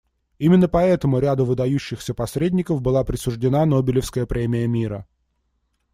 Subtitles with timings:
[0.39, 5.05] Именно поэтому ряду выдающихся посредников была присуждена Нобелевская премия мира.